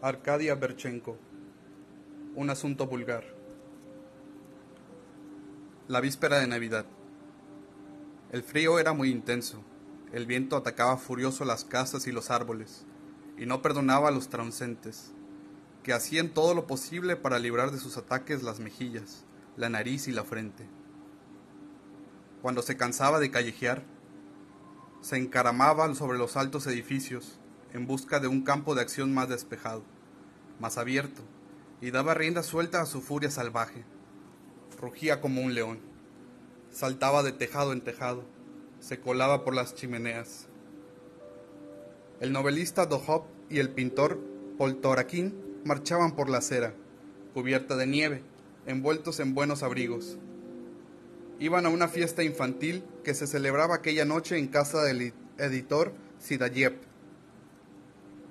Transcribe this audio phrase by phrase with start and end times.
[0.00, 1.18] Arcadia Berchenko.
[2.36, 3.24] Un asunto vulgar.
[5.88, 6.86] La víspera de Navidad.
[8.30, 9.60] El frío era muy intenso.
[10.12, 12.86] El viento atacaba furioso las casas y los árboles,
[13.36, 15.10] y no perdonaba a los transeúntes,
[15.82, 19.24] que hacían todo lo posible para librar de sus ataques las mejillas,
[19.56, 20.64] la nariz y la frente.
[22.40, 23.82] Cuando se cansaba de callejear,
[25.00, 27.40] se encaramaba sobre los altos edificios,
[27.72, 29.82] en busca de un campo de acción más despejado,
[30.58, 31.22] más abierto,
[31.80, 33.84] y daba rienda suelta a su furia salvaje.
[34.80, 35.80] Rugía como un león,
[36.70, 38.24] saltaba de tejado en tejado,
[38.80, 40.46] se colaba por las chimeneas.
[42.20, 44.18] El novelista Dohop y el pintor
[44.56, 46.74] Poltoraquín marchaban por la acera,
[47.34, 48.22] cubierta de nieve,
[48.66, 50.18] envueltos en buenos abrigos.
[51.38, 56.87] Iban a una fiesta infantil que se celebraba aquella noche en casa del editor Sidayev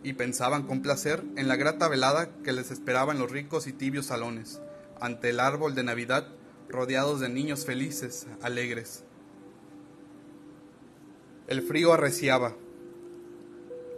[0.04, 3.74] y pensaban con placer en la grata velada que les esperaba en los ricos y
[3.74, 4.62] tibios salones,
[5.00, 6.28] ante el árbol de Navidad,
[6.70, 9.04] rodeados de niños felices, alegres.
[11.48, 12.56] El frío arreciaba.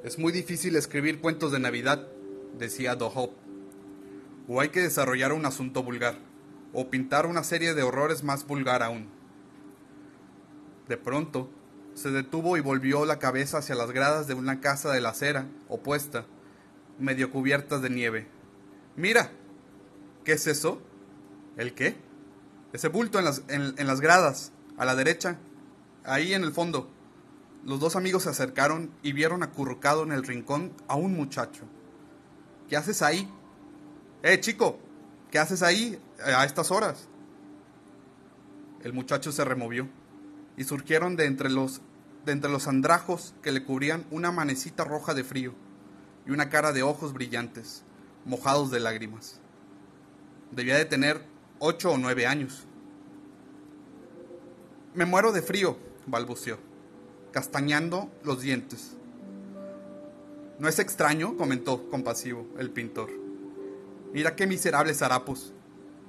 [0.04, 2.08] Es muy difícil escribir cuentos de Navidad,
[2.58, 3.34] decía Dohop.
[4.48, 6.18] O hay que desarrollar un asunto vulgar,
[6.74, 9.10] o pintar una serie de horrores más vulgar aún.
[10.88, 11.50] De pronto,
[12.00, 15.48] se detuvo y volvió la cabeza hacia las gradas de una casa de la acera
[15.68, 16.26] opuesta,
[16.98, 18.28] medio cubiertas de nieve.
[18.96, 19.32] Mira,
[20.24, 20.82] ¿qué es eso?
[21.58, 21.98] ¿El qué?
[22.72, 25.38] Ese bulto en las, en, en las gradas, a la derecha,
[26.06, 26.90] ahí en el fondo.
[27.66, 31.64] Los dos amigos se acercaron y vieron acurrucado en el rincón a un muchacho.
[32.70, 33.30] ¿Qué haces ahí?
[34.24, 34.80] Eh, chico,
[35.32, 37.10] ¿qué haces ahí a estas horas?
[38.84, 39.90] El muchacho se removió
[40.56, 41.82] y surgieron de entre los
[42.26, 45.54] de entre los andrajos que le cubrían una manecita roja de frío
[46.26, 47.84] y una cara de ojos brillantes,
[48.26, 49.40] mojados de lágrimas.
[50.52, 51.24] Debía de tener
[51.60, 52.66] ocho o nueve años.
[54.94, 55.78] Me muero de frío,
[56.08, 56.58] balbuceó,
[57.32, 58.96] castañando los dientes.
[60.58, 63.10] No es extraño, comentó compasivo el pintor.
[64.12, 65.54] Mira qué miserables harapos.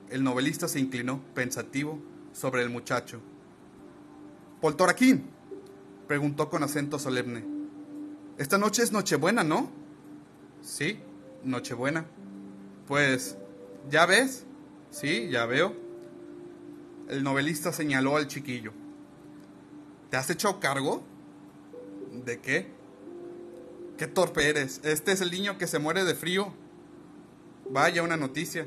[0.09, 2.01] El novelista se inclinó, pensativo,
[2.33, 3.21] sobre el muchacho.
[4.61, 5.31] Poltoraquín,
[6.11, 7.45] preguntó con acento solemne.
[8.37, 9.71] Esta noche es Nochebuena, ¿no?
[10.61, 10.99] Sí,
[11.45, 12.05] Nochebuena.
[12.89, 13.37] Pues,
[13.89, 14.45] ¿ya ves?
[14.91, 15.73] Sí, ya veo.
[17.09, 18.73] El novelista señaló al chiquillo.
[20.11, 21.05] ¿Te has hecho cargo?
[22.25, 22.67] ¿De qué?
[23.97, 24.81] Qué torpe eres.
[24.83, 26.53] Este es el niño que se muere de frío.
[27.71, 28.67] Vaya una noticia.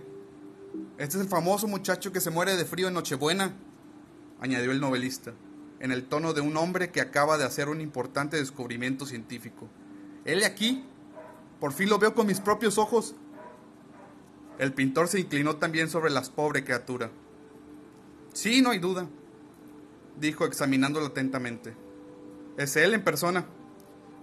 [0.97, 3.53] Este es el famoso muchacho que se muere de frío en Nochebuena,
[4.39, 5.33] añadió el novelista
[5.83, 9.67] en el tono de un hombre que acaba de hacer un importante descubrimiento científico.
[10.23, 10.85] Él aquí,
[11.59, 13.16] por fin lo veo con mis propios ojos.
[14.59, 17.11] El pintor se inclinó también sobre la pobre criatura.
[18.31, 19.09] Sí, no hay duda,
[20.17, 21.75] dijo examinándolo atentamente.
[22.55, 23.45] Es él en persona.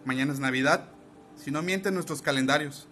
[0.07, 0.89] Mañana es Navidad,
[1.37, 2.89] si no mienten nuestros calendarios.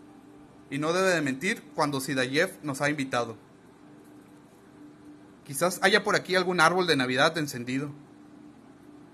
[0.71, 3.35] Y no debe de mentir cuando Sidayev nos ha invitado.
[5.47, 7.91] Quizás haya por aquí algún árbol de Navidad encendido.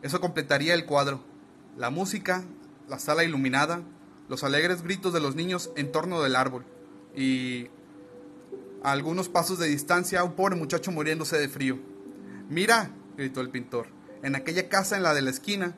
[0.04, 1.24] Eso completaría el cuadro.
[1.78, 2.44] La música,
[2.90, 3.80] la sala iluminada,
[4.28, 6.66] los alegres gritos de los niños en torno del árbol
[7.16, 7.68] y
[8.82, 11.78] a algunos pasos de distancia un pobre muchacho muriéndose de frío.
[12.50, 13.86] Mira, gritó el pintor,
[14.22, 15.74] en aquella casa en la de la esquina,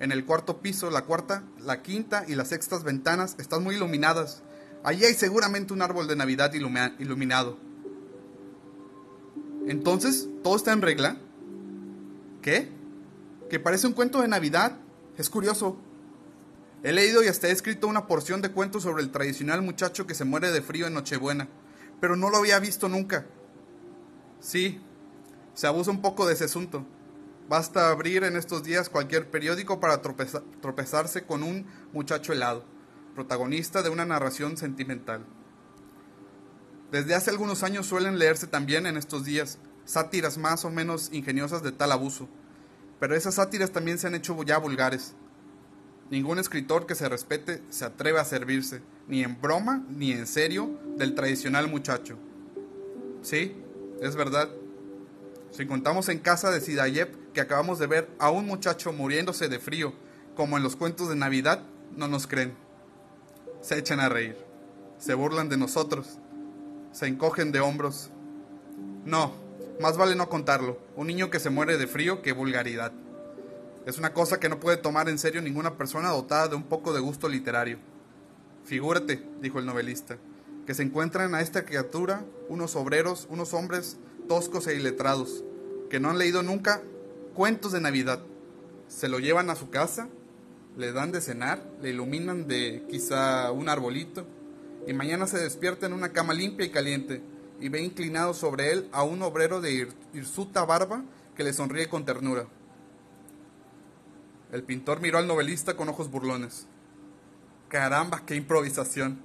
[0.00, 4.42] en el cuarto piso, la cuarta, la quinta y las sextas ventanas están muy iluminadas.
[4.84, 7.58] Allí hay seguramente un árbol de Navidad iluminado.
[9.66, 11.18] Entonces, ¿todo está en regla?
[12.40, 12.74] ¿Qué?
[13.48, 14.78] Que parece un cuento de Navidad.
[15.16, 15.76] Es curioso.
[16.82, 20.14] He leído y hasta he escrito una porción de cuentos sobre el tradicional muchacho que
[20.14, 21.48] se muere de frío en Nochebuena,
[22.00, 23.26] pero no lo había visto nunca.
[24.40, 24.80] Sí,
[25.54, 26.86] se abusa un poco de ese asunto.
[27.48, 32.64] Basta abrir en estos días cualquier periódico para tropezarse con un muchacho helado,
[33.14, 35.24] protagonista de una narración sentimental.
[36.92, 41.62] Desde hace algunos años suelen leerse también en estos días sátiras más o menos ingeniosas
[41.62, 42.28] de tal abuso
[42.98, 45.14] pero esas sátiras también se han hecho ya vulgares.
[46.10, 50.70] Ningún escritor que se respete se atreve a servirse, ni en broma ni en serio,
[50.96, 52.16] del tradicional muchacho.
[53.22, 53.56] Sí,
[54.00, 54.48] es verdad.
[55.50, 59.58] Si contamos en casa de Sidayev que acabamos de ver a un muchacho muriéndose de
[59.58, 59.94] frío,
[60.36, 61.62] como en los cuentos de Navidad,
[61.96, 62.54] no nos creen.
[63.60, 64.36] Se echan a reír,
[64.98, 66.18] se burlan de nosotros,
[66.92, 68.10] se encogen de hombros.
[69.04, 69.34] No,
[69.80, 70.78] más vale no contarlo.
[70.96, 72.92] Un niño que se muere de frío, qué vulgaridad.
[73.86, 76.92] Es una cosa que no puede tomar en serio ninguna persona dotada de un poco
[76.92, 77.78] de gusto literario.
[78.64, 80.18] Figúrate, dijo el novelista,
[80.66, 83.96] que se encuentran a esta criatura unos obreros, unos hombres
[84.26, 85.44] toscos e iletrados,
[85.88, 86.82] que no han leído nunca
[87.34, 88.20] cuentos de Navidad.
[88.88, 90.08] Se lo llevan a su casa,
[90.76, 94.26] le dan de cenar, le iluminan de quizá un arbolito,
[94.86, 97.22] y mañana se despierta en una cama limpia y caliente,
[97.60, 101.04] y ve inclinado sobre él a un obrero de hirsuta barba
[101.36, 102.46] que le sonríe con ternura.
[104.52, 106.66] El pintor miró al novelista con ojos burlones.
[107.68, 109.20] Caramba, qué improvisación.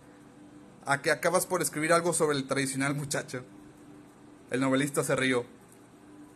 [0.86, 3.44] A que acabas por escribir algo sobre el tradicional muchacho.
[4.50, 5.46] El novelista se rió.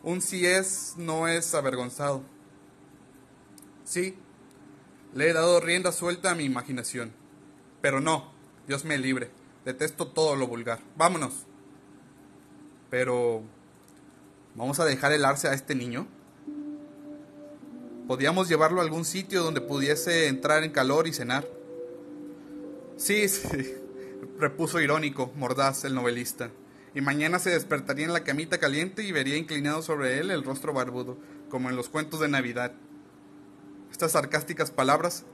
[0.03, 2.21] Un si es no es avergonzado.
[3.83, 4.17] Sí,
[5.13, 7.11] le he dado rienda suelta a mi imaginación.
[7.81, 8.31] Pero no,
[8.67, 9.31] Dios me libre.
[9.65, 10.79] Detesto todo lo vulgar.
[10.95, 11.47] Vámonos.
[12.89, 13.43] Pero...
[14.55, 16.07] ¿Vamos a dejar el arce a este niño?
[18.07, 21.45] Podíamos llevarlo a algún sitio donde pudiese entrar en calor y cenar.
[22.97, 23.73] Sí, sí,
[24.39, 26.51] repuso irónico, mordaz, el novelista.
[26.93, 30.71] Y mañana se despertaría en la camita caliente y vería inclinado sobre él el rostro
[30.71, 31.17] barbudo,
[31.49, 32.71] como en los cuentos de Navidad.
[33.91, 35.25] Estas sarcásticas palabras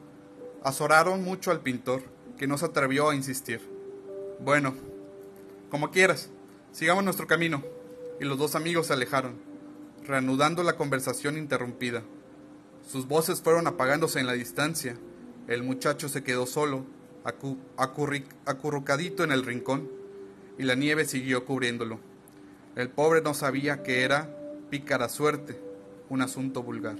[0.63, 2.03] azoraron mucho al pintor,
[2.37, 3.61] que no se atrevió a insistir.
[4.39, 4.73] Bueno,
[5.69, 6.29] como quieras,
[6.71, 7.63] sigamos nuestro camino.
[8.19, 9.33] Y los dos amigos se alejaron,
[10.05, 12.03] reanudando la conversación interrumpida.
[12.87, 14.95] Sus voces fueron apagándose en la distancia.
[15.47, 16.85] El muchacho se quedó solo,
[18.45, 19.89] acurrucadito en el rincón,
[20.59, 21.99] y la nieve siguió cubriéndolo.
[22.75, 24.29] El pobre no sabía que era
[24.69, 25.59] pícara suerte,
[26.09, 26.97] un asunto vulgar.